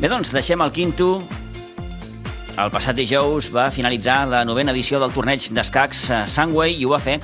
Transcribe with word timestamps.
Bé, 0.00 0.08
doncs, 0.08 0.30
deixem 0.32 0.62
el 0.64 0.70
quinto. 0.72 1.06
El 2.56 2.70
passat 2.72 2.96
dijous 2.96 3.50
va 3.52 3.66
finalitzar 3.68 4.22
la 4.30 4.38
novena 4.48 4.72
edició 4.72 4.96
del 4.96 5.12
torneig 5.12 5.50
d'escacs 5.52 6.00
eh, 6.08 6.20
Sunway 6.24 6.78
i 6.80 6.86
ho 6.88 6.94
va 6.94 7.00
fer 7.04 7.18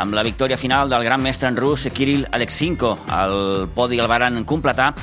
amb 0.00 0.16
la 0.16 0.24
victòria 0.24 0.56
final 0.56 0.88
del 0.88 1.04
gran 1.04 1.20
mestre 1.20 1.50
en 1.52 1.60
rus 1.60 1.84
Kirill 1.92 2.24
Alexinko. 2.32 2.94
El 3.18 3.68
podi 3.76 4.00
el 4.00 4.08
varen 4.08 4.46
completar 4.48 4.94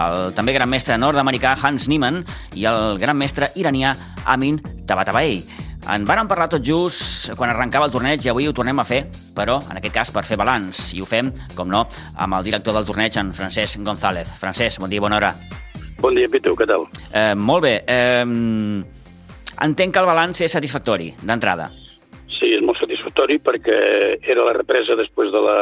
el 0.00 0.32
també 0.32 0.56
gran 0.56 0.72
mestre 0.72 0.96
nord-americà 0.96 1.52
Hans 1.60 1.90
Niemann 1.92 2.24
i 2.56 2.64
el 2.64 2.96
gran 2.96 3.20
mestre 3.20 3.52
iranià 3.60 3.92
Amin 4.24 4.56
Tabatabai. 4.88 5.42
En 5.92 6.08
vàrem 6.08 6.32
parlar 6.32 6.48
tot 6.48 6.64
just 6.64 7.34
quan 7.36 7.52
arrencava 7.52 7.90
el 7.90 7.92
torneig 7.92 8.24
i 8.24 8.32
avui 8.32 8.48
ho 8.48 8.56
tornem 8.56 8.80
a 8.80 8.88
fer, 8.88 9.04
però 9.36 9.60
en 9.68 9.76
aquest 9.76 9.98
cas 10.00 10.16
per 10.16 10.24
fer 10.24 10.40
balanç. 10.40 10.94
I 10.96 11.04
ho 11.04 11.08
fem, 11.08 11.28
com 11.52 11.68
no, 11.68 11.84
amb 12.16 12.40
el 12.40 12.52
director 12.52 12.72
del 12.72 12.88
torneig, 12.88 13.20
en 13.20 13.36
Francesc 13.36 13.84
González. 13.84 14.32
Francesc, 14.40 14.80
bon 14.80 14.88
dia, 14.88 15.04
bona 15.04 15.20
hora. 15.20 15.34
Bon 16.00 16.16
dia, 16.16 16.30
Pitu, 16.32 16.54
què 16.56 16.64
tal? 16.64 16.86
Eh, 17.12 17.34
molt 17.36 17.60
bé. 17.66 17.74
Eh, 17.84 18.24
entenc 19.66 19.92
que 19.92 20.00
el 20.00 20.08
balanç 20.08 20.40
és 20.46 20.54
satisfactori, 20.56 21.10
d'entrada. 21.28 21.68
Sí, 22.32 22.48
és 22.56 22.62
molt 22.64 22.80
satisfactori 22.80 23.36
perquè 23.44 23.76
era 24.22 24.46
la 24.46 24.54
represa 24.56 24.96
després 24.96 25.28
de 25.34 25.42
la 25.44 25.58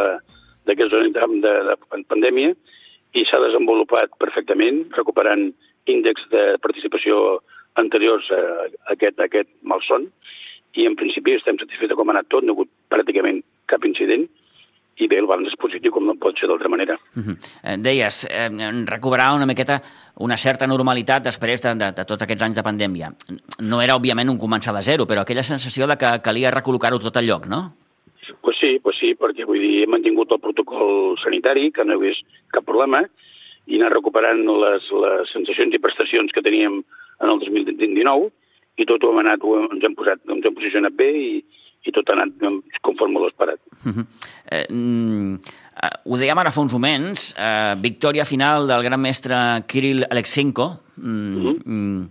d'aquest 0.68 0.92
zona 0.92 1.26
de, 1.42 1.54
de 1.66 1.76
pandèmia 2.12 2.52
i 3.16 3.24
s'ha 3.26 3.40
desenvolupat 3.40 4.12
perfectament, 4.20 4.84
recuperant 4.94 5.48
índexs 5.88 6.28
de 6.30 6.44
participació 6.62 7.40
anteriors 7.80 8.28
a 8.30 8.42
aquest, 8.92 9.18
a 9.18 9.26
aquest 9.26 9.50
malson, 9.62 10.06
i 10.78 10.86
en 10.86 10.94
principi 11.00 11.34
estem 11.34 11.58
satisfets 11.58 11.90
de 11.90 11.96
com 11.98 12.12
ha 12.12 12.18
anat 12.18 12.28
tot, 12.30 12.44
no 12.44 12.52
ha 12.52 12.60
hagut 12.60 12.70
pràcticament 12.92 13.40
cap 13.72 13.82
incident, 13.88 14.28
i 14.98 15.06
bé, 15.06 15.20
el 15.22 15.28
balanç 15.30 15.52
és 15.52 15.58
positiu, 15.60 15.92
com 15.94 16.06
no 16.06 16.16
pot 16.18 16.38
ser 16.38 16.48
d'altra 16.50 16.68
manera. 16.68 16.98
Uh 17.14 17.22
-huh. 17.22 17.76
Deies, 17.82 18.26
eh, 18.30 18.50
recuperar 18.86 19.34
una 19.34 19.46
miqueta 19.46 19.80
una 20.18 20.36
certa 20.36 20.66
normalitat 20.66 21.22
després 21.22 21.62
de, 21.62 21.74
de, 21.78 21.92
de 21.94 22.04
tots 22.04 22.22
aquests 22.22 22.42
anys 22.42 22.56
de 22.58 22.64
pandèmia. 22.66 23.10
No 23.62 23.80
era, 23.80 23.94
òbviament, 23.94 24.28
un 24.28 24.38
començar 24.38 24.74
de 24.74 24.82
zero, 24.82 25.06
però 25.06 25.22
aquella 25.22 25.46
sensació 25.46 25.86
de 25.86 25.96
que 25.96 26.20
calia 26.24 26.50
recol·locar-ho 26.50 26.98
tot 26.98 27.16
al 27.16 27.26
lloc, 27.26 27.46
no? 27.46 27.60
Pues 28.42 28.58
sí, 28.60 28.78
pues 28.82 28.96
sí, 28.98 29.14
perquè 29.14 29.46
vull 29.46 29.60
dir, 29.60 29.84
hem 29.84 29.90
mantingut 29.90 30.32
el 30.32 30.40
protocol 30.40 31.16
sanitari, 31.22 31.70
que 31.70 31.84
no 31.84 31.94
hi 31.94 31.96
hagués 31.96 32.18
cap 32.50 32.64
problema, 32.64 33.04
i 33.68 33.76
anar 33.76 33.92
recuperant 33.92 34.42
les, 34.64 34.90
les 35.04 35.32
sensacions 35.32 35.74
i 35.74 35.78
prestacions 35.78 36.32
que 36.32 36.42
teníem 36.42 36.82
en 37.20 37.30
el 37.30 37.38
2019, 37.44 38.30
i 38.78 38.86
tot 38.86 39.02
ho 39.02 39.12
hem 39.12 39.22
anat, 39.22 39.42
ho 39.42 39.56
hem, 39.58 39.68
ens 39.76 39.86
hem, 39.86 39.94
posat, 39.98 40.22
ens 40.26 40.46
hem 40.46 40.58
posicionat 40.58 40.94
bé 40.98 41.08
i, 41.18 41.30
i 41.86 41.92
tot 41.94 42.10
ha 42.10 42.16
anat 42.16 42.32
conforme 42.82 43.20
l'ho 43.20 43.28
esperat. 43.28 43.60
Uh 43.84 43.92
-huh. 43.92 44.06
eh, 44.50 44.66
mm, 44.70 45.34
eh, 45.82 45.94
ho 46.04 46.16
dèiem 46.16 46.38
ara 46.38 46.50
fa 46.50 46.60
uns 46.60 46.72
moments, 46.72 47.34
eh, 47.38 47.74
victòria 47.80 48.24
final 48.24 48.66
del 48.66 48.82
gran 48.82 49.00
mestre 49.00 49.36
Kirill 49.66 50.06
Alexenko. 50.10 50.80
Mm, 50.96 51.36
uh 51.36 51.42
-huh. 51.42 51.58
mm, 51.64 52.10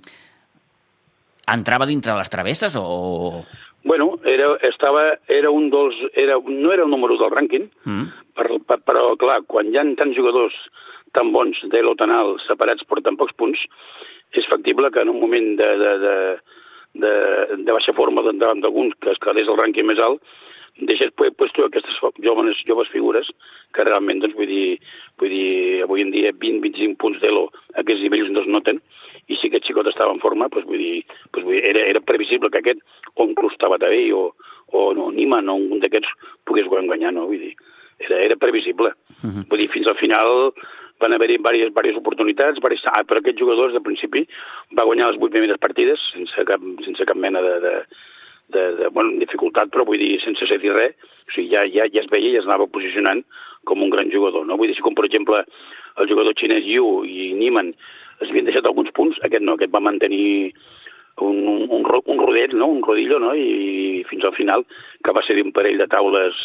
entrava 1.47 1.85
dintre 1.85 2.11
de 2.11 2.17
les 2.17 2.29
travesses 2.29 2.75
o...? 2.75 3.43
Bueno, 3.83 4.19
era, 4.25 4.57
estava, 4.67 5.17
era 5.27 5.49
un 5.49 5.69
dels... 5.69 5.95
Era, 6.13 6.35
no 6.43 6.73
era 6.73 6.83
el 6.83 6.89
número 6.89 7.15
del 7.17 7.31
rànquing, 7.31 7.69
uh 7.85 7.91
-huh. 7.91 8.11
per, 8.35 8.47
per, 8.67 8.79
però, 8.83 9.15
clar, 9.15 9.43
quan 9.47 9.67
hi 9.71 9.77
ha 9.77 9.83
tants 9.95 10.17
jugadors 10.17 10.53
tan 11.13 11.31
bons 11.31 11.57
d'elo 11.71 11.95
tan 11.95 12.11
alt, 12.11 12.41
separats 12.47 12.83
per 12.83 13.01
tan 13.01 13.15
pocs 13.15 13.33
punts, 13.33 13.59
és 14.33 14.45
factible 14.51 14.91
que 14.91 15.01
en 15.01 15.09
un 15.09 15.19
moment 15.19 15.55
de, 15.57 15.69
de, 15.83 15.91
de, 16.03 16.15
de, 16.93 17.13
de 17.57 17.71
baixa 17.71 17.93
forma 17.93 18.23
davant 18.25 18.61
d'alguns 18.61 18.95
que 19.01 19.11
es 19.11 19.21
quedés 19.23 19.49
el 19.49 19.59
rànquing 19.59 19.87
més 19.87 19.99
alt, 20.03 20.21
deixés 20.85 21.11
puesto 21.13 21.65
aquestes 21.65 21.97
joves, 22.21 22.57
joves 22.67 22.89
figures 22.93 23.29
que 23.73 23.83
realment, 23.83 24.21
doncs, 24.21 24.35
vull 24.37 24.49
dir, 24.49 24.77
vull 25.17 25.33
dir 25.33 25.83
avui 25.85 26.03
en 26.05 26.11
dia 26.13 26.33
20-25 26.33 26.97
punts 27.01 27.21
d'elo 27.21 27.47
a 27.73 27.81
aquests 27.81 28.03
nivells 28.05 28.29
no 28.31 28.43
es 28.43 28.51
noten, 28.51 28.81
i 29.27 29.35
si 29.35 29.49
aquest 29.49 29.65
xicot 29.67 29.89
estava 29.89 30.13
en 30.13 30.21
forma, 30.21 30.49
doncs, 30.53 30.67
vull 30.69 30.83
dir, 30.83 31.01
doncs, 31.31 31.47
vull 31.47 31.57
dir 31.57 31.63
era, 31.71 31.85
era 31.95 32.03
previsible 32.03 32.51
que 32.53 32.61
aquest 32.61 32.83
o 33.15 33.25
inclús 33.25 33.57
Tabatavell 33.57 34.13
o, 34.13 34.23
o 34.77 34.91
no, 34.93 35.09
Nima, 35.15 35.41
no, 35.41 35.57
un 35.57 35.81
d'aquests 35.81 36.13
pogués 36.45 36.69
guanyar, 36.69 37.13
no? 37.15 37.25
Vull 37.31 37.41
dir, 37.41 37.55
era, 37.99 38.21
era 38.21 38.35
previsible. 38.37 38.93
Uh 39.23 39.29
-huh. 39.29 39.47
Vull 39.49 39.59
dir, 39.59 39.69
fins 39.73 39.87
al 39.87 39.97
final 39.97 40.53
van 41.01 41.13
haver-hi 41.13 41.37
diverses, 41.37 41.71
diverses 41.71 41.99
oportunitats, 41.99 42.59
diverses... 42.59 42.85
Ah, 42.91 43.03
però 43.07 43.21
aquest 43.21 43.39
jugador, 43.39 43.73
de 43.73 43.83
principi, 43.85 44.25
va 44.77 44.85
guanyar 44.87 45.11
les 45.11 45.19
vuit 45.21 45.33
primeres 45.33 45.59
partides 45.61 46.01
sense 46.13 46.45
cap, 46.49 46.63
sense 46.85 47.07
cap 47.09 47.19
mena 47.19 47.41
de, 47.45 47.55
de, 47.65 47.73
de, 48.55 48.63
de 48.79 48.89
bueno, 48.95 49.17
dificultat, 49.21 49.71
però 49.73 49.85
vull 49.87 50.01
dir, 50.01 50.15
sense 50.23 50.47
ser 50.49 50.59
dir 50.63 50.73
res, 50.75 50.95
o 51.27 51.35
sigui, 51.35 51.51
ja, 51.53 51.65
ja, 51.67 51.87
ja 51.91 52.03
es 52.03 52.09
veia 52.11 52.31
i 52.31 52.39
es 52.39 52.47
anava 52.49 52.69
posicionant 52.71 53.23
com 53.67 53.83
un 53.83 53.91
gran 53.93 54.11
jugador, 54.13 54.47
no? 54.47 54.57
Vull 54.57 54.71
dir, 54.71 54.77
si 54.77 54.85
com, 54.85 54.95
per 54.97 55.07
exemple, 55.09 55.43
el 55.97 56.09
jugador 56.09 56.35
xinès 56.39 56.65
Yu 56.65 57.03
i 57.09 57.31
Niemann 57.37 57.73
es 58.21 58.29
havien 58.29 58.47
deixat 58.47 58.65
alguns 58.65 58.93
punts, 58.97 59.19
aquest 59.25 59.43
no, 59.45 59.57
aquest 59.57 59.73
va 59.73 59.83
mantenir 59.83 60.53
un, 61.21 61.37
un, 61.47 61.67
un, 61.85 62.19
rodet, 62.21 62.53
no? 62.53 62.69
un 62.71 62.81
rodillo, 62.85 63.19
no? 63.21 63.33
I, 63.35 63.47
i 63.99 64.03
fins 64.09 64.25
al 64.25 64.35
final, 64.37 64.65
que 65.03 65.13
va 65.13 65.23
ser 65.25 65.37
un 65.41 65.53
parell 65.53 65.81
de 65.81 65.89
taules 65.91 66.37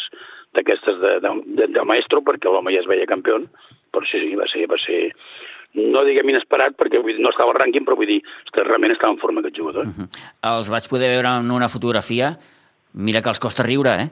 d'aquestes 0.57 0.99
de, 1.01 1.13
de, 1.23 1.33
de, 1.59 1.69
de 1.73 1.85
maestro, 1.87 2.21
perquè 2.25 2.51
l'home 2.51 2.73
ja 2.73 2.83
es 2.83 2.89
veia 2.89 3.09
campió, 3.09 3.39
però 3.93 4.09
sí, 4.09 4.21
sí, 4.23 4.33
va 4.39 4.47
ser, 4.51 4.65
va 4.71 4.79
ser 4.81 4.99
no 5.73 6.03
diguem 6.05 6.29
inesperat, 6.29 6.75
perquè 6.77 7.01
vull 7.01 7.15
dir, 7.15 7.23
no 7.23 7.31
estava 7.33 7.53
al 7.53 7.59
rànquing, 7.61 7.85
però 7.85 7.97
vull 7.97 8.09
dir 8.09 8.19
que 8.53 8.65
realment 8.65 8.93
estava 8.93 9.13
en 9.15 9.21
forma 9.21 9.41
aquest 9.41 9.57
jugador. 9.57 9.87
Uh 9.87 10.03
-huh. 10.03 10.25
Els 10.53 10.69
vaig 10.69 10.89
poder 10.89 11.09
veure 11.15 11.37
en 11.39 11.51
una 11.51 11.69
fotografia, 11.69 12.37
mira 12.93 13.21
que 13.21 13.29
els 13.29 13.39
costa 13.39 13.63
riure, 13.63 13.93
eh? 14.03 14.09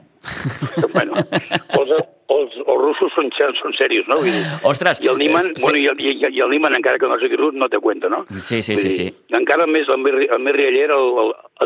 Bueno, 0.92 1.14
els, 1.14 1.90
els, 2.32 2.56
els 2.62 2.80
russos 2.80 3.12
són, 3.16 3.28
són 3.58 3.74
serios, 3.78 4.06
no? 4.10 4.18
Dir, 4.24 4.34
Ostres! 4.70 5.00
I 5.04 5.10
el 5.12 5.20
Niman, 5.20 5.50
eh, 5.52 5.60
bueno, 5.62 5.80
i 5.80 5.86
el, 5.90 6.00
i, 6.00 6.12
i 6.28 6.42
el 6.44 6.52
Niman, 6.52 6.76
encara 6.78 7.00
que 7.02 7.10
no 7.10 7.18
sigui 7.20 7.38
rus, 7.40 7.56
no 7.58 7.68
té 7.72 7.80
cuenta, 7.82 8.10
no? 8.12 8.22
Sí, 8.38 8.62
sí, 8.62 8.76
sí, 8.76 8.92
sí. 8.94 9.08
Encara 9.36 9.66
més, 9.70 9.90
el 9.92 10.00
més, 10.02 10.18
el 10.28 10.42
més 10.44 10.56
rialler 10.56 10.84
era 10.88 10.98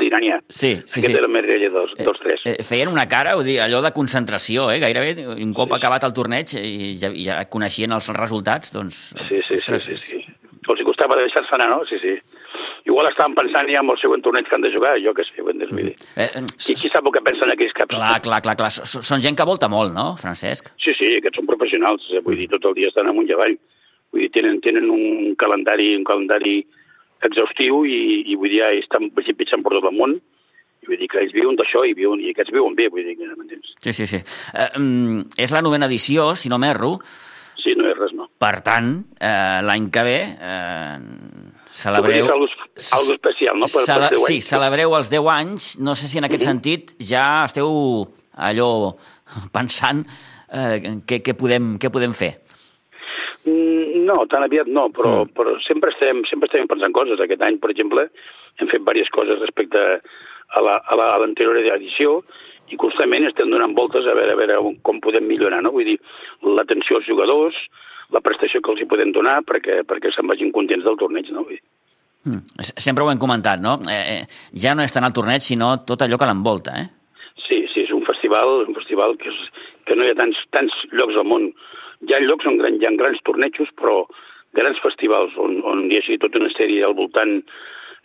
l'iranià. 0.00 0.40
Sí, 0.48 0.74
sí, 0.84 1.00
Aquest 1.00 1.10
sí. 1.10 1.16
era 1.16 1.26
el 1.28 1.32
més 1.32 1.46
rialler 1.46 1.72
dels, 1.74 1.94
dels 2.00 2.22
tres. 2.22 2.46
Eh, 2.48 2.56
feien 2.66 2.92
una 2.92 3.06
cara, 3.10 3.36
vull 3.38 3.48
dir, 3.48 3.58
allò 3.64 3.82
de 3.84 3.92
concentració, 3.96 4.70
eh? 4.74 4.80
Gairebé, 4.82 5.28
un 5.36 5.54
cop 5.56 5.72
sí. 5.72 5.78
acabat 5.80 6.08
el 6.08 6.16
torneig 6.16 6.56
i 6.60 6.96
ja, 7.00 7.12
ja 7.12 7.42
coneixien 7.52 7.94
els 7.96 8.10
resultats, 8.16 8.74
doncs... 8.76 9.06
Sí, 9.28 9.42
sí, 9.48 9.60
ostres, 9.60 9.88
sí, 9.90 10.00
sí, 10.00 10.18
sí. 10.18 10.36
Els 10.66 10.82
costava 10.82 11.14
deixar-se 11.20 11.54
anar, 11.54 11.68
no? 11.70 11.84
Sí, 11.86 11.98
sí. 12.02 12.16
Igual 12.96 13.10
estaven 13.12 13.34
pensant 13.36 13.66
ja 13.68 13.82
en 13.84 13.90
el 13.92 13.98
següent 14.00 14.22
torneig 14.24 14.46
que 14.48 14.54
han 14.56 14.62
de 14.64 14.70
jugar, 14.72 14.94
jo 15.04 15.12
què 15.12 15.24
sé, 15.28 15.42
ho 15.44 15.50
hem 15.52 15.58
de 15.60 15.66
mm. 15.68 15.88
eh, 16.16 16.40
qui, 16.56 16.72
qui 16.80 16.88
sap 16.88 17.04
el 17.04 17.12
que 17.12 17.20
pensen 17.26 17.50
aquells 17.52 17.74
caps? 17.76 17.92
Clar, 17.92 18.22
clar, 18.24 18.38
clar, 18.46 18.54
clar. 18.56 18.70
Són 18.88 19.20
gent 19.20 19.36
que 19.36 19.44
volta 19.44 19.68
molt, 19.68 19.92
no, 19.92 20.06
Francesc? 20.16 20.70
Sí, 20.80 20.94
sí, 20.96 21.10
aquests 21.18 21.36
són 21.36 21.50
professionals, 21.50 22.06
eh? 22.08 22.22
vull 22.24 22.40
dir, 22.40 22.46
tot 22.54 22.64
el 22.70 22.78
dia 22.78 22.88
estan 22.88 23.10
amunt 23.12 23.28
i 23.28 23.34
avall. 23.36 23.58
Vull 24.16 24.24
dir, 24.24 24.30
tenen, 24.32 24.62
tenen 24.64 24.88
un 24.88 25.36
calendari, 25.36 25.90
un 25.98 26.08
calendari 26.08 26.62
exhaustiu 27.28 27.82
i, 27.84 27.98
i 28.32 28.40
vull 28.40 28.48
dir, 28.48 28.62
ja 28.62 28.72
estan 28.80 29.12
pitjant 29.12 29.66
per 29.66 29.76
tot 29.76 29.90
el 29.90 30.00
món, 30.00 30.16
i 30.80 30.88
vull 30.88 31.02
dir 31.02 31.12
que 31.12 31.20
ells 31.20 31.36
viuen 31.36 31.60
d'això 31.60 31.84
i, 31.84 31.92
viuen, 32.00 32.24
i 32.24 32.32
aquests 32.32 32.56
viuen 32.56 32.80
bé, 32.80 32.88
vull 32.88 33.04
dir, 33.04 33.18
que 33.20 33.28
m'entens? 33.28 33.76
Sí, 33.76 33.92
sí, 33.92 34.08
sí. 34.08 34.24
Eh, 34.56 34.70
um, 34.80 35.20
és 35.36 35.52
la 35.52 35.60
novena 35.60 35.92
edició, 35.92 36.30
si 36.32 36.48
no 36.48 36.56
m'erro. 36.64 36.94
Sí, 37.60 37.76
no 37.76 37.90
és 37.92 38.00
res, 38.00 38.16
no. 38.16 38.30
Per 38.40 38.54
tant, 38.64 38.94
eh, 39.20 39.60
l'any 39.68 39.92
que 39.92 40.08
ve 40.08 40.20
eh, 40.32 40.96
celebreu... 41.76 42.30
Algo, 42.32 42.48
algo 42.48 43.14
especial, 43.14 43.58
no? 43.60 43.68
Per, 43.68 43.84
Cele... 43.88 44.08
per 44.14 44.22
sí, 44.24 44.40
celebreu 44.44 44.96
els 44.98 45.10
10 45.12 45.28
anys. 45.32 45.68
No 45.82 45.94
sé 45.98 46.08
si 46.08 46.18
en 46.18 46.28
aquest 46.28 46.46
mm 46.46 46.48
-hmm. 46.48 46.62
sentit 46.62 46.96
ja 47.12 47.44
esteu 47.44 48.08
allò 48.36 48.96
pensant 49.56 50.04
eh, 50.52 50.76
què, 51.06 51.22
què, 51.24 51.34
podem, 51.34 51.76
què 51.78 51.90
podem 51.92 52.12
fer. 52.12 52.32
Mm, 53.46 54.04
no, 54.08 54.26
tan 54.26 54.42
aviat 54.42 54.66
no, 54.66 54.88
però, 54.90 55.22
mm. 55.24 55.34
però 55.36 55.54
sempre, 55.62 55.92
estem, 55.94 56.24
sempre 56.26 56.48
estem 56.50 56.66
pensant 56.66 56.92
coses. 56.92 57.20
Aquest 57.20 57.42
any, 57.42 57.58
per 57.58 57.70
exemple, 57.70 58.08
hem 58.58 58.68
fet 58.68 58.82
diverses 58.82 59.12
coses 59.14 59.42
respecte 59.42 59.78
a 60.56 60.60
l'anterior 60.62 61.54
la, 61.54 61.62
a 61.62 61.70
la, 61.70 61.76
edició 61.76 62.22
i 62.72 62.78
constantment 62.80 63.28
estem 63.28 63.50
donant 63.50 63.74
voltes 63.76 64.06
a 64.06 64.14
veure, 64.18 64.32
a 64.32 64.38
veure 64.40 64.58
com 64.82 64.98
podem 65.02 65.26
millorar, 65.28 65.60
no? 65.62 65.70
Vull 65.74 65.86
dir, 65.86 65.98
l'atenció 66.42 66.98
als 66.98 67.06
jugadors, 67.06 67.58
la 68.14 68.22
prestació 68.24 68.62
que 68.62 68.72
els 68.72 68.82
hi 68.82 68.88
podem 68.90 69.12
donar 69.14 69.40
perquè, 69.46 69.80
perquè 69.88 70.12
se'n 70.14 70.28
vagin 70.30 70.52
contents 70.54 70.84
del 70.86 70.98
torneig, 71.00 71.30
no? 71.34 71.46
Mm. 72.26 72.42
Sempre 72.74 73.04
ho 73.04 73.10
hem 73.10 73.22
comentat, 73.22 73.62
no? 73.62 73.76
Eh, 73.90 74.02
eh, 74.16 74.36
ja 74.62 74.74
no 74.74 74.84
és 74.86 74.94
tant 74.94 75.06
el 75.06 75.14
torneig, 75.14 75.44
sinó 75.44 75.76
tot 75.86 76.02
allò 76.02 76.18
que 76.18 76.28
l'envolta, 76.28 76.74
eh? 76.82 76.88
Sí, 77.46 77.62
sí, 77.72 77.84
és 77.84 77.92
un 77.94 78.02
festival, 78.06 78.64
un 78.66 78.74
festival 78.74 79.14
que, 79.20 79.30
és, 79.30 79.70
que 79.86 79.94
no 79.98 80.06
hi 80.06 80.10
ha 80.10 80.18
tants, 80.18 80.40
tants 80.56 80.74
llocs 80.92 81.18
al 81.18 81.28
món. 81.30 81.50
Hi 82.06 82.16
ha 82.16 82.22
llocs 82.24 82.48
on 82.50 82.58
hi 82.58 82.86
ha 82.88 82.94
grans 82.98 83.22
tornejos, 83.28 83.70
però 83.78 84.02
grans 84.56 84.80
festivals 84.82 85.36
on, 85.38 85.60
on 85.68 85.86
hi 85.90 86.00
hagi 86.00 86.18
tota 86.22 86.40
una 86.42 86.50
sèrie 86.54 86.82
al 86.84 86.96
voltant 86.98 87.38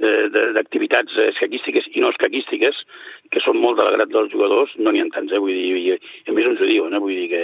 eh, 0.02 0.28
d'activitats 0.58 1.18
escaquístiques 1.32 1.88
i 1.96 2.04
no 2.04 2.12
escaquístiques, 2.14 2.84
que 3.32 3.42
són 3.44 3.60
molt 3.64 3.80
de 3.80 3.88
l'agrat 3.88 4.12
dels 4.14 4.32
jugadors, 4.34 4.74
no 4.78 4.94
n'hi 4.94 5.02
ha 5.02 5.10
tants, 5.16 5.34
eh? 5.34 5.42
Vull 5.42 5.56
dir, 5.56 5.96
i, 5.96 5.98
a 6.28 6.36
més 6.36 6.52
ens 6.52 6.62
ho 6.62 6.70
diuen, 6.70 6.94
eh? 6.94 7.02
Vull 7.02 7.18
dir 7.24 7.30
que 7.32 7.44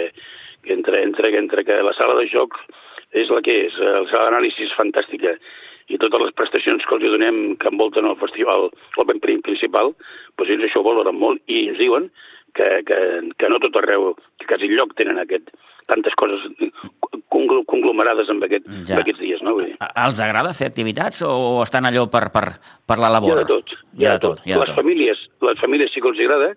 entre, 0.64 1.02
entre, 1.02 1.32
entre 1.38 1.64
que 1.64 1.80
la 1.82 1.94
sala 1.96 2.18
de 2.18 2.28
joc 2.32 2.58
és 3.16 3.30
la 3.32 3.40
que 3.44 3.54
és, 3.66 3.78
la 3.78 4.04
sala 4.10 4.28
d'anàlisi 4.28 4.66
és 4.66 4.76
fantàstica, 4.76 5.36
i 5.88 5.96
totes 5.96 6.20
les 6.20 6.34
prestacions 6.36 6.84
que 6.84 6.96
els 6.98 7.12
donem 7.14 7.38
que 7.60 7.70
envolten 7.70 8.08
el 8.08 8.18
festival, 8.20 8.68
el 9.00 9.06
ben 9.08 9.22
principal, 9.24 9.94
doncs 10.36 10.50
ells 10.52 10.66
això 10.68 10.82
ho 10.82 10.88
valoren 10.88 11.16
molt 11.16 11.40
i 11.48 11.68
ens 11.70 11.80
diuen 11.80 12.10
que, 12.56 12.68
que, 12.84 12.98
que 13.38 13.48
no 13.48 13.60
tot 13.62 13.76
arreu, 13.80 14.12
que 14.36 14.48
quasi 14.50 14.68
lloc 14.68 14.92
tenen 14.98 15.20
aquest, 15.22 15.48
tantes 15.88 16.14
coses 16.20 16.44
conglomerades 17.28 18.28
en, 18.32 18.42
aquest, 18.44 18.68
ja. 18.84 18.96
en 18.96 19.02
aquests 19.02 19.20
dies. 19.22 19.42
No? 19.44 19.54
Vull 19.56 19.70
dir. 19.70 19.76
Els 20.04 20.20
agrada 20.24 20.54
fer 20.56 20.68
activitats 20.68 21.22
o 21.26 21.62
estan 21.64 21.88
allò 21.88 22.06
per, 22.12 22.28
per, 22.34 22.46
per 22.88 22.98
la 23.00 23.12
labor? 23.12 23.32
Hi 23.32 23.36
ha 23.36 23.44
de 23.44 23.48
tot. 23.48 23.76
Hi 23.96 24.06
ha, 24.06 24.10
ha 24.10 24.16
de 24.18 24.24
tot. 24.24 24.42
Hi 24.44 24.54
ha 24.54 24.60
les, 24.60 24.72
tot. 24.72 24.80
Famílies, 24.80 25.24
les 25.48 25.62
famílies 25.62 25.94
sí 25.94 26.04
que 26.04 26.12
els 26.12 26.24
agrada, 26.24 26.52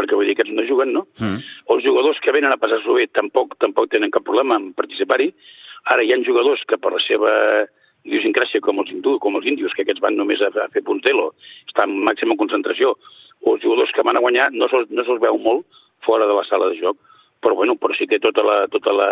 perquè 0.00 0.16
vull 0.16 0.30
dir 0.30 0.36
que 0.38 0.48
no 0.48 0.64
juguen, 0.66 0.94
no? 0.96 1.04
Mm. 1.20 1.44
Els 1.74 1.84
jugadors 1.84 2.20
que 2.24 2.32
venen 2.34 2.54
a 2.54 2.60
passar-s'ho 2.60 2.96
bé 2.96 3.06
tampoc, 3.12 3.58
tampoc 3.60 3.92
tenen 3.92 4.12
cap 4.14 4.24
problema 4.24 4.56
en 4.56 4.72
participar-hi. 4.78 5.30
Ara 5.92 6.04
hi 6.04 6.14
ha 6.14 6.22
jugadors 6.24 6.64
que 6.68 6.80
per 6.80 6.94
la 6.96 7.02
seva 7.04 7.34
idiosincràsia 8.08 8.62
com 8.64 8.80
els 8.80 8.90
hindús, 8.92 9.20
com 9.20 9.36
els 9.36 9.46
índios, 9.46 9.74
que 9.76 9.84
aquests 9.84 10.00
van 10.00 10.16
només 10.16 10.40
a, 10.40 10.48
a 10.64 10.68
fer 10.72 10.82
punts 10.86 11.04
d'elo, 11.04 11.30
estan 11.68 11.92
en 11.92 12.06
màxima 12.08 12.36
concentració, 12.40 12.94
o 13.44 13.54
els 13.54 13.62
jugadors 13.64 13.92
que 13.96 14.04
van 14.06 14.16
a 14.16 14.24
guanyar 14.24 14.50
no 14.52 14.68
se'ls 14.72 14.90
no 14.92 15.04
se 15.04 15.16
veu 15.20 15.38
molt 15.40 15.66
fora 16.04 16.26
de 16.28 16.36
la 16.36 16.44
sala 16.48 16.70
de 16.72 16.80
joc, 16.80 16.96
però 17.40 17.56
bueno, 17.56 17.76
però 17.80 17.96
sí 17.96 18.08
que 18.08 18.20
tota 18.20 18.44
la, 18.44 18.56
tota 18.72 18.92
la, 18.96 19.10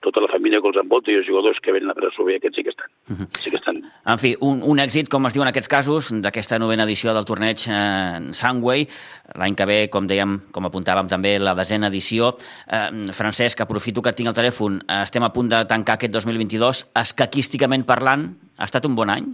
tota 0.00 0.20
la 0.22 0.28
família 0.30 0.60
que 0.62 0.70
els 0.70 0.78
envolta 0.78 1.10
i 1.10 1.16
els 1.18 1.26
jugadors 1.26 1.58
que 1.62 1.72
venen 1.74 1.90
a 1.90 1.94
prendre 1.96 2.24
bé, 2.26 2.36
aquests 2.38 2.56
sí 2.56 2.62
que 2.62 2.70
estan. 2.70 2.90
Uh 3.08 3.12
mhm. 3.12 3.22
-huh. 3.22 3.38
sí 3.38 3.50
que 3.50 3.56
estan. 3.56 3.82
En 4.06 4.18
fi, 4.18 4.36
un, 4.40 4.62
un 4.62 4.78
èxit, 4.78 5.08
com 5.08 5.26
es 5.26 5.32
diu 5.34 5.42
en 5.42 5.48
aquests 5.48 5.68
casos, 5.68 6.12
d'aquesta 6.22 6.58
novena 6.58 6.84
edició 6.84 7.14
del 7.14 7.24
torneig 7.24 7.58
eh, 7.68 8.32
Sunway, 8.32 8.86
l'any 9.34 9.54
que 9.54 9.66
ve, 9.66 9.88
com 9.90 10.06
dèiem, 10.06 10.50
com 10.52 10.64
apuntàvem 10.64 11.08
també, 11.08 11.38
la 11.38 11.54
desena 11.54 11.88
edició. 11.88 12.36
Eh, 12.70 13.12
Francesc, 13.12 13.60
aprofito 13.60 14.02
que 14.02 14.12
tinc 14.12 14.28
el 14.28 14.34
telèfon, 14.34 14.80
estem 15.02 15.22
a 15.22 15.32
punt 15.32 15.48
de 15.48 15.64
tancar 15.64 15.94
aquest 15.94 16.12
2022. 16.12 16.90
Escaquísticament 16.94 17.84
parlant, 17.84 18.36
ha 18.58 18.64
estat 18.64 18.84
un 18.84 18.94
bon 18.94 19.10
any? 19.10 19.26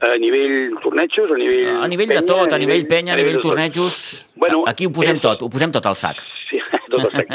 A 0.00 0.16
nivell 0.16 0.78
tornejos, 0.80 1.30
a 1.30 1.36
nivell... 1.36 1.82
A 1.82 1.88
nivell 1.88 2.06
penya, 2.06 2.20
de 2.20 2.26
tot, 2.26 2.52
a 2.52 2.58
nivell 2.58 2.86
penya, 2.86 3.14
a 3.14 3.16
nivell, 3.16 3.34
a 3.34 3.38
nivell 3.38 3.42
tornejos... 3.42 4.30
Bueno, 4.36 4.62
aquí 4.70 4.86
ho 4.86 4.92
posem 4.94 5.16
és... 5.16 5.22
tot, 5.22 5.42
ho 5.42 5.48
posem 5.50 5.72
tot 5.74 5.88
al 5.90 5.96
sac. 5.98 6.22
Sí, 6.46 6.57
tot 6.92 7.08
el 7.08 7.14
sac. 7.16 7.32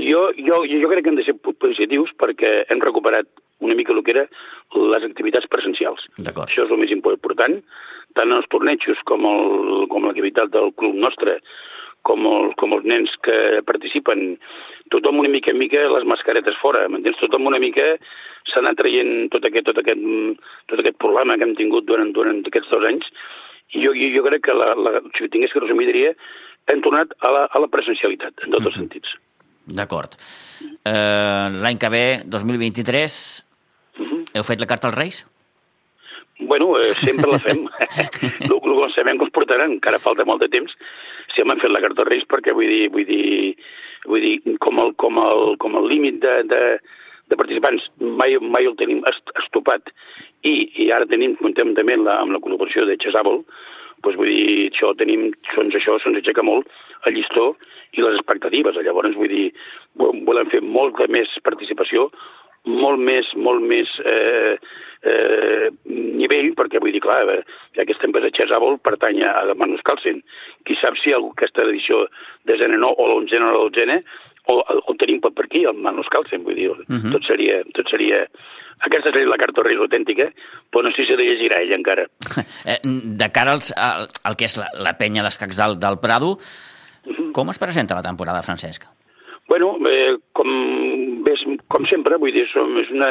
jo, 0.00 0.26
jo, 0.38 0.60
jo 0.68 0.92
crec 0.92 1.04
que 1.04 1.12
hem 1.12 1.20
de 1.20 1.26
ser 1.26 1.36
positius 1.44 2.12
perquè 2.20 2.62
hem 2.68 2.82
recuperat 2.84 3.28
una 3.64 3.76
mica 3.78 3.94
el 3.94 4.02
que 4.04 4.14
era 4.16 4.24
les 4.74 5.04
activitats 5.06 5.48
presencials. 5.50 6.02
Això 6.24 6.66
és 6.66 6.72
el 6.72 6.80
més 6.80 6.92
important, 6.94 7.60
tant 8.18 8.34
els 8.34 8.48
tornejos 8.52 9.00
com, 9.08 9.24
el, 9.28 9.86
com 9.92 10.06
l'activitat 10.06 10.52
del 10.54 10.72
club 10.80 10.98
nostre, 11.00 11.38
com, 12.04 12.26
el, 12.28 12.52
com 12.60 12.74
els 12.76 12.84
nens 12.84 13.14
que 13.24 13.62
participen, 13.66 14.36
tothom 14.92 15.22
una 15.22 15.32
mica 15.32 15.54
en 15.54 15.60
mica 15.62 15.86
les 15.88 16.04
mascaretes 16.08 16.58
fora, 16.60 16.84
m'entens? 16.92 17.16
Tothom 17.22 17.48
una 17.48 17.62
mica 17.62 17.94
s'ha 18.50 18.60
anat 18.60 18.76
traient 18.82 19.30
tot 19.32 19.46
aquest, 19.48 19.70
tot, 19.70 19.80
aquest, 19.80 20.04
tot 20.68 20.82
aquest 20.82 21.00
problema 21.00 21.38
que 21.38 21.48
hem 21.48 21.56
tingut 21.56 21.88
durant, 21.88 22.12
durant 22.16 22.42
aquests 22.44 22.70
dos 22.74 22.84
anys, 22.90 23.08
i 23.72 23.80
jo, 23.82 23.94
jo, 23.96 24.10
jo 24.18 24.24
crec 24.26 24.44
que 24.46 24.56
la, 24.56 24.68
la, 24.76 24.98
si 25.16 25.30
tingués 25.32 25.54
que 25.54 25.62
resumir 25.64 25.88
diria 25.88 26.12
hem 26.72 26.80
tornat 26.84 27.12
a 27.20 27.30
la, 27.34 27.44
a 27.50 27.62
la 27.62 27.70
presencialitat, 27.72 28.46
en 28.46 28.56
tots 28.56 28.70
els 28.70 28.76
mhm. 28.76 28.82
sentits. 28.82 29.14
D'acord. 29.64 30.16
Uh, 30.84 31.48
L'any 31.64 31.78
que 31.80 31.88
ve, 31.88 32.04
2023, 32.28 33.14
uh 33.98 34.04
-huh. 34.04 34.24
heu 34.34 34.44
fet 34.44 34.60
la 34.60 34.66
carta 34.66 34.88
als 34.88 34.98
Reis? 34.98 35.26
Bueno, 36.38 36.78
eh, 36.78 36.94
sempre 36.94 37.30
la 37.30 37.38
fem. 37.38 37.64
el, 38.50 38.50
el, 38.50 38.92
sabem 38.94 39.18
que 39.18 39.24
us 39.24 39.30
portaran, 39.30 39.72
encara 39.72 39.98
falta 39.98 40.24
molt 40.24 40.42
de 40.42 40.48
temps, 40.48 40.72
si 41.32 41.40
hem 41.40 41.54
fet 41.60 41.70
la 41.70 41.80
carta 41.80 42.02
als 42.02 42.10
Reis, 42.10 42.24
perquè 42.28 42.52
vull 42.52 42.68
dir, 42.68 42.90
vull 42.90 43.06
dir, 43.06 43.56
vull 44.04 44.20
dir 44.20 44.58
com 44.58 44.78
el, 44.78 44.94
com 44.96 45.18
el, 45.18 45.56
com 45.56 45.76
el 45.76 45.88
límit 45.88 46.20
de, 46.20 46.42
de, 46.50 46.62
de 47.30 47.36
participants 47.36 47.86
mai, 48.00 48.36
mai 48.38 48.66
el 48.66 48.76
tenim 48.76 49.02
estopat 49.40 49.94
i, 50.42 50.54
i 50.84 50.90
ara 50.92 51.06
tenim, 51.06 51.36
comptem 51.40 51.72
també 51.74 51.96
amb 51.96 52.08
la, 52.08 52.18
amb 52.20 52.34
la 52.36 52.40
col·laboració 52.44 52.84
de 52.88 52.98
Chesable, 53.00 53.44
doncs 54.04 54.20
vull 54.20 54.30
dir, 54.30 54.70
això 54.70 54.92
tenim, 55.00 55.30
doncs 55.54 55.78
això 55.80 55.98
se'ns 56.02 56.20
aixeca 56.20 56.44
molt 56.46 56.70
el 57.08 57.16
llistó 57.16 57.52
i 57.94 58.02
les 58.04 58.16
expectatives. 58.18 58.78
Llavors, 58.84 59.16
vull 59.18 59.32
dir, 59.32 59.50
volem 59.98 60.50
fer 60.52 60.62
molta 60.64 61.08
més 61.12 61.32
participació, 61.44 62.08
molt 62.64 63.00
més, 63.04 63.28
molt 63.36 63.60
més 63.68 63.90
eh, 64.08 64.56
eh, 65.04 65.66
nivell, 65.84 66.52
perquè 66.56 66.80
vull 66.80 66.94
dir, 66.96 67.02
clar, 67.04 67.20
eh, 67.28 67.42
aquesta 67.82 68.08
empresa 68.08 68.32
Chesable 68.32 68.78
pertany 68.84 69.20
a 69.28 69.52
Manus 69.60 69.84
Carlsen. 69.84 70.22
Qui 70.64 70.76
sap 70.80 70.96
si 71.00 71.12
aquesta 71.12 71.66
edició 71.68 72.06
de 72.48 72.56
Zena 72.60 72.80
no, 72.80 72.94
o 72.96 73.10
l'onzena 73.10 73.52
o 73.52 73.58
l'onzena, 73.58 74.00
o, 74.46 74.60
o 74.60 74.94
tenim 75.00 75.20
per 75.24 75.32
aquí, 75.44 75.64
el 75.64 75.78
Manus 75.80 76.10
Carlsen, 76.12 76.44
vull 76.44 76.54
dir, 76.54 76.70
uh 76.70 76.76
mhm. 76.86 77.00
-huh. 77.00 77.12
tot, 77.12 77.24
seria, 77.26 77.62
tot 77.72 77.88
seria 77.90 78.26
aquesta 78.80 79.12
seria 79.12 79.28
la 79.28 79.38
carta 79.38 79.62
Reis 79.62 79.78
autèntica, 79.78 80.28
però 80.70 80.82
no 80.84 80.90
sé 80.92 81.04
si 81.06 81.16
de 81.16 81.24
llegirà 81.24 81.62
ell 81.62 81.72
encara. 81.72 82.06
Eh, 82.64 82.80
de 82.82 83.28
cara 83.32 83.52
als, 83.52 83.72
al, 83.76 84.08
al 84.24 84.36
que 84.36 84.46
és 84.46 84.56
la, 84.56 84.68
la 84.80 84.94
penya 84.96 85.22
d'escacs 85.22 85.56
del, 85.56 85.78
del 85.78 85.98
Prado, 86.00 86.38
mhm. 87.06 87.32
com 87.32 87.50
es 87.50 87.58
presenta 87.58 87.94
la 87.94 88.02
temporada, 88.02 88.42
Francesc? 88.42 88.86
Bueno, 89.46 89.76
eh, 89.90 90.16
com, 90.32 90.48
ves, 91.24 91.42
com 91.68 91.84
sempre, 91.86 92.16
vull 92.16 92.32
dir, 92.32 92.46
som, 92.48 92.72
és 92.80 92.88
una, 92.94 93.10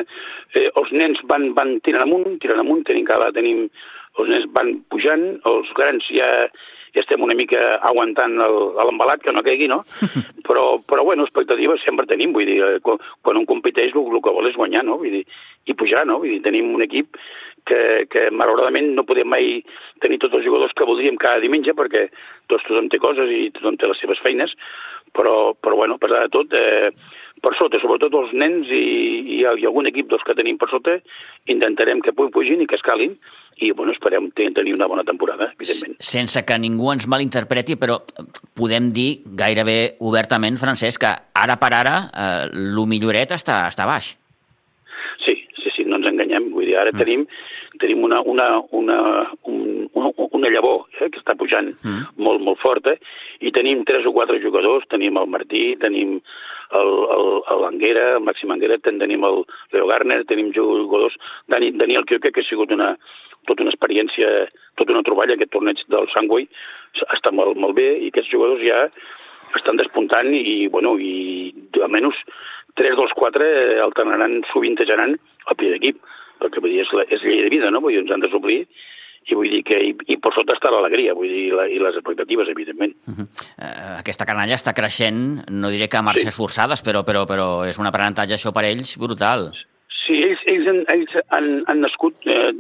eh, 0.58 0.70
els 0.74 0.92
nens 0.92 1.22
van, 1.30 1.52
van 1.54 1.76
tirant 1.86 2.08
amunt, 2.08 2.40
tirant 2.42 2.64
amunt, 2.64 2.82
tenim 2.88 3.06
cada 3.06 3.30
tenim, 3.36 3.68
nens 4.30 4.48
van 4.54 4.76
pujant, 4.94 5.24
els 5.50 5.72
grans 5.78 6.06
ja, 6.14 6.28
ja 6.94 7.02
estem 7.02 7.24
una 7.26 7.36
mica 7.38 7.60
aguantant 7.90 8.36
l'embalat 8.38 9.24
que 9.24 9.34
no 9.34 9.44
caigui, 9.46 9.70
no? 9.72 9.82
Però, 10.48 10.64
però 10.84 11.06
bueno, 11.08 11.24
expectatives 11.24 11.80
sempre 11.86 12.04
tenim, 12.04 12.34
vull 12.36 12.44
dir, 12.44 12.58
eh, 12.60 12.80
quan, 12.84 12.98
quan 13.24 13.38
un 13.40 13.46
competeix 13.48 13.94
el, 13.96 14.10
el 14.12 14.20
que 14.20 14.34
vol 14.36 14.50
és 14.50 14.58
guanyar, 14.60 14.82
no? 14.84 14.98
Vull 15.00 15.14
dir, 15.16 15.22
i 15.72 15.76
pujar, 15.80 16.02
no? 16.06 16.18
Vull 16.20 16.34
dir, 16.34 16.42
tenim 16.44 16.74
un 16.76 16.84
equip 16.84 17.16
que, 17.64 17.80
que 18.12 18.26
malauradament 18.36 18.92
no 18.98 19.06
podem 19.08 19.32
mai 19.32 19.62
tenir 20.04 20.20
tots 20.20 20.36
els 20.36 20.44
jugadors 20.44 20.76
que 20.76 20.88
voldríem 20.90 21.16
cada 21.22 21.40
diumenge 21.40 21.72
perquè 21.80 22.10
tots 22.52 22.68
tothom 22.68 22.92
té 22.92 23.00
coses 23.00 23.32
i 23.32 23.48
tothom 23.56 23.80
té 23.80 23.88
les 23.88 24.04
seves 24.04 24.20
feines, 24.26 24.52
però, 25.16 25.54
però 25.56 25.80
bueno, 25.80 25.96
per 26.02 26.12
de 26.12 26.26
tot, 26.36 26.54
eh, 26.60 26.92
per 27.44 27.54
sota, 27.60 27.80
sobretot 27.84 28.14
els 28.16 28.34
nens 28.40 28.70
i, 28.72 28.84
i, 29.36 29.40
i 29.44 29.68
algun 29.68 29.90
equip 29.90 30.08
dels 30.12 30.24
que 30.24 30.36
tenim 30.38 30.58
per 30.62 30.70
sota, 30.72 30.96
intentarem 31.52 32.02
que 32.04 32.16
pugin 32.16 32.64
i 32.64 32.68
que 32.70 32.80
escalin 32.80 33.18
i 33.62 33.72
bueno, 33.72 33.92
esperem 33.94 34.32
tenir 34.34 34.74
una 34.74 34.88
bona 34.90 35.04
temporada, 35.06 35.52
evidentment. 35.54 35.98
Sense 36.00 36.42
que 36.48 36.58
ningú 36.58 36.90
ens 36.94 37.06
malinterpreti, 37.12 37.76
però 37.80 38.00
podem 38.58 38.90
dir 38.96 39.22
gairebé 39.40 39.96
obertament, 40.02 40.58
Francesc, 40.62 41.04
que 41.04 41.12
ara 41.44 41.60
per 41.62 41.72
ara 41.78 41.96
eh, 42.10 42.86
milloret 42.90 43.36
està, 43.36 43.64
està 43.70 43.86
baix. 43.90 44.14
Sí, 45.24 45.36
sí, 45.60 45.76
sí, 45.76 45.86
no 45.86 46.00
ens 46.00 46.10
enganyem. 46.10 46.50
Vull 46.56 46.66
dir, 46.72 46.80
ara 46.82 46.96
mm. 46.96 47.04
tenim, 47.04 47.28
tenim 47.84 48.04
una, 48.08 48.22
una, 48.26 48.48
una, 48.72 48.98
un, 49.52 49.86
una, 49.94 50.50
llavor 50.50 50.88
eh, 51.00 51.12
que 51.12 51.22
està 51.22 51.38
pujant 51.38 51.70
mm. 51.76 52.16
molt, 52.18 52.42
molt 52.42 52.62
forta 52.64 52.96
i 53.44 53.52
tenim 53.54 53.84
tres 53.86 54.08
o 54.08 54.16
quatre 54.16 54.42
jugadors, 54.42 54.88
tenim 54.90 55.20
el 55.20 55.30
Martí, 55.30 55.74
tenim 55.82 56.18
l'Anguera, 56.72 58.20
Màxim 58.24 58.52
Anguera, 58.54 58.80
tenim 58.84 59.26
el 59.28 59.44
Leo 59.74 59.90
Garner, 59.90 60.24
tenim 60.30 60.54
jugadors, 60.56 61.18
Dani, 61.52 61.72
Daniel 61.78 62.06
Kioque, 62.06 62.32
que 62.32 62.42
ha 62.42 62.50
sigut 62.50 62.72
una, 62.72 62.94
tota 63.50 63.66
una 63.66 63.74
experiència, 63.74 64.48
tota 64.80 64.96
una 64.96 65.04
troballa, 65.04 65.36
aquest 65.38 65.54
torneig 65.54 65.84
del 65.92 66.10
Sangway, 66.14 66.48
està 67.16 67.34
molt, 67.34 67.58
molt 67.60 67.76
bé 67.78 67.90
i 68.00 68.10
aquests 68.12 68.32
jugadors 68.32 68.64
ja 68.64 68.88
estan 69.58 69.78
despuntant 69.78 70.32
i, 70.34 70.68
bueno, 70.74 70.96
i 70.98 71.54
almenys 71.82 72.18
tres 72.78 72.96
dels 72.98 73.14
quatre 73.18 73.46
alternaran, 73.84 74.42
sovintejaran 74.50 75.14
el 75.18 75.58
primer 75.60 75.78
equip, 75.78 76.00
perquè 76.42 76.62
vull 76.62 76.74
dir, 76.74 76.82
és, 76.86 76.94
la, 76.98 77.06
és 77.14 77.22
llei 77.26 77.44
de 77.46 77.54
vida, 77.54 77.70
no? 77.70 77.84
Vull 77.84 77.94
dir, 77.94 78.04
ens 78.04 78.14
han 78.16 78.24
de 78.24 78.32
suplir 78.34 78.64
i 79.30 79.38
vull 79.38 79.50
dir 79.50 79.62
que 79.68 79.78
i, 79.80 79.92
i 80.14 80.18
per 80.22 80.34
sota 80.36 80.56
està 80.58 80.72
l'alegria 80.74 81.16
vull 81.18 81.32
dir, 81.32 81.46
la, 81.56 81.68
i 81.72 81.80
les 81.82 81.98
expectatives, 82.00 82.50
evidentment. 82.50 82.96
Uh 83.08 83.14
-huh. 83.14 83.28
uh, 83.58 84.00
aquesta 84.00 84.26
canalla 84.26 84.56
està 84.56 84.74
creixent, 84.74 85.44
no 85.50 85.70
diré 85.70 85.88
que 85.88 85.98
a 85.98 86.02
marxes 86.02 86.34
sí. 86.34 86.42
forçades, 86.42 86.84
però, 86.84 87.04
però, 87.04 87.26
però 87.26 87.66
és 87.68 87.80
un 87.80 87.88
aprenentatge 87.88 88.36
això 88.36 88.52
per 88.54 88.66
ells 88.66 88.98
brutal. 88.98 89.52
Sí, 90.06 90.16
ells, 90.20 90.42
ells, 90.52 90.68
han, 90.68 90.80
ells 90.92 91.14
han, 91.30 91.64
han 91.68 91.80
nascut, 91.80 92.16
eh, 92.28 92.52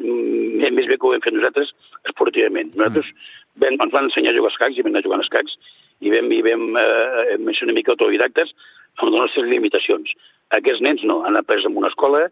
més 0.72 0.88
bé 0.88 0.98
que 0.98 1.08
ho 1.08 1.14
hem 1.14 1.24
fet 1.26 1.34
nosaltres, 1.34 1.74
esportivament. 2.08 2.72
Nosaltres 2.76 3.08
mm. 3.12 3.64
vam, 3.64 3.80
ens 3.84 3.94
van 3.96 4.06
ensenyar 4.08 4.32
a 4.32 4.38
jugar 4.38 4.52
escacs 4.54 4.78
i 4.78 4.86
vam 4.86 4.94
anar 4.94 5.04
jugant 5.04 5.26
escacs 5.26 5.58
i 6.00 6.14
vam, 6.14 6.32
i 6.32 6.42
vam 6.46 6.64
eh, 6.80 7.38
ser 7.58 7.68
una 7.68 7.76
mica 7.76 7.92
autodidactes 7.92 8.54
amb 8.98 9.10
les 9.10 9.20
nostres 9.20 9.50
limitacions. 9.50 10.14
Aquests 10.56 10.84
nens 10.86 11.04
no, 11.04 11.24
han 11.28 11.38
après 11.40 11.66
en 11.66 11.78
una 11.78 11.92
escola, 11.92 12.28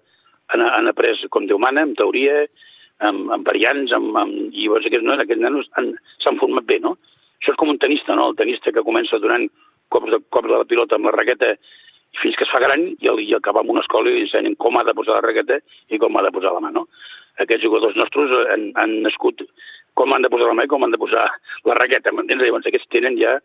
han, 0.54 0.62
han 0.62 0.88
après 0.92 1.28
com 1.34 1.48
Déu 1.50 1.60
mana, 1.60 1.84
en 1.88 1.96
teoria, 2.00 2.46
amb, 3.08 3.32
amb 3.36 3.48
variants, 3.48 3.94
amb, 3.98 4.16
amb, 4.18 4.38
i 4.52 4.66
llavors 4.66 4.88
aquests, 4.88 5.06
no, 5.08 5.18
aquests 5.18 5.44
nanos 5.44 5.70
s'han 6.24 6.40
format 6.42 6.68
bé, 6.70 6.80
no? 6.84 6.96
Això 7.42 7.54
és 7.56 7.60
com 7.60 7.72
un 7.74 7.80
tenista, 7.82 8.16
no? 8.18 8.30
El 8.30 8.38
tenista 8.40 8.74
que 8.74 8.86
comença 8.86 9.20
donant 9.22 9.48
cops 9.92 10.12
de, 10.14 10.20
cops 10.30 10.50
de 10.50 10.58
la 10.58 10.68
pilota 10.70 10.98
amb 10.98 11.10
la 11.10 11.16
raqueta 11.16 11.56
fins 12.22 12.36
que 12.38 12.46
es 12.46 12.52
fa 12.52 12.60
gran 12.62 12.84
i, 12.92 13.08
el, 13.08 13.22
i 13.24 13.34
acaba 13.36 13.64
en 13.64 13.72
una 13.74 13.84
escola 13.84 14.12
i 14.12 14.18
li 14.18 14.26
ensenyen 14.26 14.58
com 14.60 14.78
ha 14.78 14.84
de 14.88 14.96
posar 14.96 15.18
la 15.18 15.26
raqueta 15.26 15.62
i 15.90 16.00
com 16.02 16.18
ha 16.18 16.26
de 16.26 16.34
posar 16.36 16.54
la 16.56 16.64
mà, 16.64 16.74
no? 16.76 16.86
Aquests 17.42 17.64
jugadors 17.64 17.96
nostres 17.98 18.34
han, 18.54 18.68
han 18.78 18.98
nascut 19.06 19.46
com 19.98 20.14
han 20.14 20.24
de 20.24 20.30
posar 20.32 20.52
la 20.52 20.58
mà 20.60 20.68
i 20.68 20.72
com 20.72 20.84
han 20.84 20.94
de 20.94 21.00
posar 21.02 21.24
la 21.68 21.78
raqueta, 21.80 22.14
m'entens? 22.14 22.44
Llavors 22.44 22.68
aquests 22.68 22.92
tenen 22.94 23.18
ja 23.20 23.38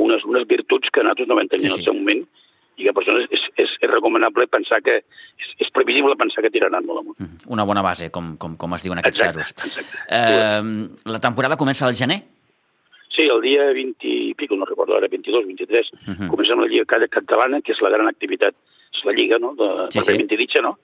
unes, 0.00 0.24
unes 0.28 0.46
virtuts 0.48 0.92
que 0.92 1.02
nosaltres 1.02 1.28
no 1.28 1.40
vam 1.40 1.50
tenir 1.50 1.68
sí, 1.68 1.74
sí. 1.74 1.74
en 1.74 1.80
el 1.80 1.88
seu 1.88 1.98
moment 1.98 2.22
i 2.80 2.88
que 2.88 2.94
per 2.96 3.04
això 3.04 3.16
és, 3.20 3.46
és, 3.60 3.76
és 3.84 3.90
recomanable 3.90 4.48
pensar 4.50 4.80
que 4.82 4.96
és, 5.02 5.52
és 5.66 5.70
previsible 5.76 6.16
pensar 6.20 6.44
que 6.44 6.52
tiraran 6.52 6.86
molt 6.86 7.04
amunt. 7.04 7.18
Mm-hmm. 7.18 7.52
Una 7.52 7.66
bona 7.68 7.84
base, 7.84 8.10
com, 8.14 8.34
com, 8.40 8.56
com 8.60 8.76
es 8.76 8.86
diu 8.86 8.96
en 8.96 9.02
aquests 9.02 9.20
exacte, 9.20 9.44
casos. 9.44 9.68
Exacte. 9.68 10.04
Eh, 10.08 11.12
la 11.12 11.22
temporada 11.22 11.60
comença 11.60 11.86
al 11.86 11.98
gener? 11.98 12.22
Sí, 13.10 13.26
el 13.26 13.40
dia 13.42 13.68
20 13.74 14.06
i 14.06 14.34
pico, 14.38 14.56
no 14.56 14.68
recordo 14.68 14.96
ara, 14.96 15.08
22, 15.10 15.46
23, 15.46 15.88
uh 15.92 16.12
-huh. 16.14 16.28
comencem 16.30 16.60
la 16.60 16.68
Lliga 16.70 17.08
Catalana, 17.08 17.60
que 17.60 17.72
és 17.72 17.80
la 17.82 17.90
gran 17.90 18.08
activitat 18.08 18.54
la 19.04 19.12
Lliga, 19.12 19.38
no? 19.38 19.54
De, 19.54 19.86
Sí, 19.90 20.00
sí. 20.02 20.16
Ditxa, 20.36 20.60
no? 20.60 20.78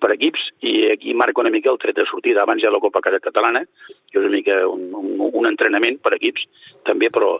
per 0.00 0.10
equips, 0.16 0.40
i 0.66 0.90
aquí 0.90 1.14
marca 1.14 1.40
una 1.40 1.50
mica 1.50 1.70
el 1.70 1.78
tret 1.78 1.94
de 1.94 2.06
sortida. 2.10 2.42
Abans 2.42 2.62
hi 2.62 2.66
ha 2.66 2.72
la 2.74 2.80
Copa 2.82 3.00
Catalana, 3.00 3.62
que 4.10 4.18
és 4.18 4.24
una 4.24 4.34
mica 4.34 4.56
un, 4.66 4.88
un, 4.98 5.30
un 5.32 5.46
entrenament 5.46 6.00
per 6.02 6.16
equips, 6.16 6.42
també, 6.88 7.10
però 7.14 7.36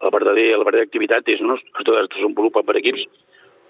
la 0.00 0.12
verdader, 0.14 0.46
la 0.56 0.64
verdadera 0.64 0.88
activitat 0.88 1.28
és, 1.28 1.42
no, 1.44 1.58
es 1.60 1.90
desenvolupa 2.16 2.62
per 2.64 2.78
equips 2.80 3.04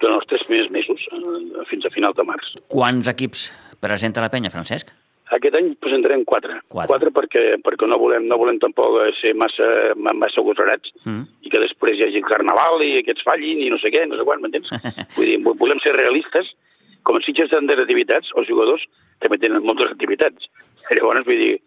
durant 0.00 0.18
els 0.20 0.26
tres 0.30 0.42
primers 0.48 0.70
mesos, 0.74 1.06
eh, 1.12 1.64
fins 1.70 1.84
a 1.86 1.90
final 1.94 2.12
de 2.16 2.24
març. 2.24 2.54
Quants 2.72 3.08
equips 3.12 3.46
presenta 3.80 4.20
la 4.24 4.30
penya, 4.32 4.50
Francesc? 4.50 4.90
Aquest 5.30 5.54
any 5.54 5.74
presentarem 5.78 6.24
quatre. 6.26 6.56
Quatre. 6.68 6.88
quatre 6.90 7.10
perquè, 7.14 7.42
perquè 7.62 7.86
no, 7.86 7.98
volem, 8.02 8.24
no 8.26 8.36
volem 8.40 8.58
tampoc 8.58 8.96
ser 9.20 9.30
massa, 9.38 9.62
ma- 9.96 10.12
massa 10.12 10.42
gosarats 10.42 10.90
Mm. 11.06 11.22
i 11.46 11.48
que 11.50 11.60
després 11.62 11.96
hi 11.98 12.02
hagi 12.02 12.16
el 12.18 12.24
carnaval 12.26 12.82
i 12.82 12.98
aquests 12.98 13.22
fallin 13.22 13.60
i 13.62 13.70
no 13.70 13.78
sé 13.78 13.92
què, 13.94 14.08
no 14.08 14.16
sé 14.18 14.24
quan, 14.24 14.40
m'entens? 14.42 14.70
Vull 15.16 15.26
dir, 15.30 15.38
vo- 15.44 15.54
volem 15.54 15.78
ser 15.80 15.94
realistes. 15.94 16.50
Com 17.04 17.16
a 17.16 17.20
Sitges 17.24 17.48
tenen 17.48 17.78
activitats, 17.80 18.28
els 18.36 18.48
jugadors 18.48 18.82
també 19.20 19.38
tenen 19.38 19.62
moltes 19.62 19.88
activitats. 19.92 20.50
Llavors, 20.90 21.24
vull 21.24 21.38
dir, 21.38 21.60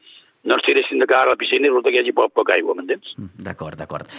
no 0.44 0.58
ens 0.58 0.64
tiressin 0.66 1.00
de 1.00 1.08
cara 1.08 1.30
a 1.30 1.34
la 1.34 1.40
piscina 1.40 1.68
i 1.68 1.70
resulta 1.72 1.90
que 1.90 1.98
hi 1.98 2.04
hagi 2.04 2.14
poc, 2.16 2.34
poca 2.36 2.54
aigua, 2.58 2.76
m'entens? 2.76 3.14
Mm, 3.18 3.30
D'acord, 3.46 3.78
d'acord. 3.80 4.10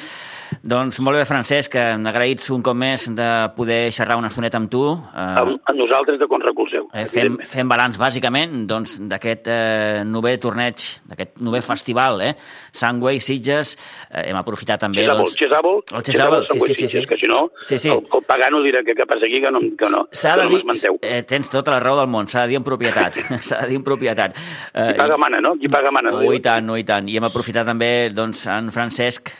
Doncs 0.64 1.00
molt 1.04 1.18
bé, 1.18 1.24
Francesc, 1.28 1.74
eh, 1.76 1.96
agraïts 2.08 2.48
un 2.54 2.62
cop 2.64 2.76
més 2.76 3.06
de 3.12 3.28
poder 3.56 3.90
xerrar 3.92 4.16
una 4.16 4.28
estoneta 4.32 4.56
amb 4.60 4.70
tu. 4.72 4.82
Eh, 4.94 5.24
Amb, 5.42 5.58
amb 5.68 5.78
nosaltres 5.78 6.18
de 6.18 6.26
com 6.30 6.40
recolzeu. 6.40 6.88
eh, 6.94 7.04
fem, 7.06 7.36
fem 7.44 7.68
balanç, 7.68 7.98
bàsicament, 8.00 8.66
doncs, 8.66 8.98
d'aquest 9.00 9.48
eh, 9.48 10.02
nové 10.04 10.36
torneig, 10.38 10.76
d'aquest 11.10 11.40
nové 11.40 11.60
festival, 11.60 12.20
eh? 12.22 12.34
Sangway, 12.72 13.20
Sitges. 13.20 13.74
Eh, 14.10 14.30
hem 14.30 14.36
aprofitat 14.36 14.80
també... 14.80 15.02
Xesàbol, 15.04 15.24
doncs, 15.24 15.36
Xesàbol, 15.40 15.82
El 15.92 16.02
Xesàbol, 16.08 16.46
sí, 16.46 16.60
sí, 16.60 16.74
sí, 16.74 16.88
sí. 16.88 17.04
que 17.06 17.18
si 17.20 17.26
no, 17.26 17.50
Sí, 17.62 17.78
sí. 17.78 17.88
El, 17.90 18.00
el 18.12 18.24
pagano 18.26 18.62
dirà 18.64 18.82
que 18.84 18.94
passa 19.06 19.26
aquí, 19.26 19.40
que 19.40 19.50
no, 19.50 19.60
que 19.60 19.90
no, 19.92 20.06
que 20.08 20.34
de 20.36 20.44
no 20.44 20.50
m'esmenteu. 20.50 20.98
eh, 21.02 21.22
tens 21.28 21.50
tota 21.50 21.72
la 21.72 21.80
raó 21.80 21.98
del 22.00 22.08
món, 22.08 22.28
s'ha 22.28 22.46
de 22.46 22.54
dir 22.54 22.56
en 22.60 22.64
propietat, 22.64 23.16
s'ha 23.46 23.60
de 23.62 23.68
dir 23.68 23.76
en 23.80 23.84
propietat. 23.84 24.36
Eh, 24.72 24.92
Qui 24.92 24.98
paga 24.98 25.18
mana, 25.18 25.40
no? 25.40 25.54
Qui 25.60 25.68
paga 25.68 25.90
mana. 25.90 26.13
Oh, 26.20 26.34
i 26.34 26.40
tant, 26.44 26.70
oh, 26.70 26.78
i 26.78 26.84
tant. 26.86 27.08
I 27.10 27.18
hem 27.18 27.26
aprofitat 27.28 27.66
també 27.68 27.90
doncs, 28.14 28.46
en 28.50 28.70
Francesc, 28.74 29.32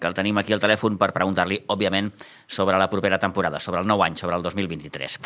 que 0.00 0.06
el 0.06 0.14
tenim 0.14 0.38
aquí 0.38 0.54
al 0.54 0.60
telèfon, 0.62 0.96
per 0.98 1.10
preguntar-li, 1.14 1.58
òbviament, 1.74 2.10
sobre 2.46 2.78
la 2.78 2.88
propera 2.90 3.18
temporada, 3.18 3.58
sobre 3.60 3.80
el 3.82 3.88
nou 3.90 4.02
any, 4.04 4.16
sobre 4.20 4.36
el 4.38 4.44
2023. 4.46 5.18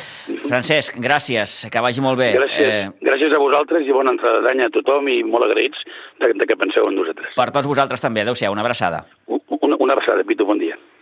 Francesc, 0.46 0.96
gràcies, 1.02 1.58
que 1.72 1.82
vagi 1.84 2.04
molt 2.04 2.20
bé. 2.20 2.32
Gràcies, 2.38 2.72
eh... 2.72 2.88
gràcies 3.04 3.36
a 3.36 3.42
vosaltres 3.42 3.86
i 3.86 3.94
bona 3.96 4.14
entrada 4.16 4.40
d'any 4.46 4.64
a 4.64 4.72
tothom 4.75 5.10
i 5.12 5.20
molt 5.28 5.48
agraïts 5.48 5.84
de, 6.22 6.32
de 6.40 6.48
que 6.48 6.58
penseu 6.58 6.88
en 6.88 6.96
nosaltres. 7.02 7.36
per 7.36 7.50
tots 7.52 7.68
vosaltres 7.68 8.04
també. 8.04 8.25
Adéu-siau, 8.25 8.56
una 8.56 8.64
abraçada. 8.64 9.04
Una, 9.28 9.76
una 9.76 9.96
abraçada, 9.98 10.25
Pitu, 10.25 10.48
bon 10.48 10.58
dia. 10.62 10.78